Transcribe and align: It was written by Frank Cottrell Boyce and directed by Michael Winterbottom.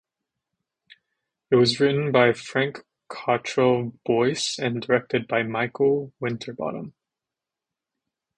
It 1.51 1.57
was 1.57 1.79
written 1.79 2.11
by 2.11 2.33
Frank 2.33 2.79
Cottrell 3.07 3.93
Boyce 4.03 4.57
and 4.57 4.81
directed 4.81 5.27
by 5.27 5.43
Michael 5.43 6.11
Winterbottom. 6.19 6.95